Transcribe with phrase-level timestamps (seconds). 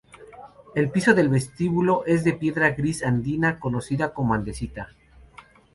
[0.73, 4.89] El piso del vestíbulo es de piedra gris andina, conocida como andesita.